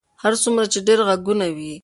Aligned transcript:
هر 0.23 0.33
څومره 0.43 0.65
چې 0.73 0.79
ډېر 0.87 0.99
غږونه 1.07 1.45
وي. 1.55 1.73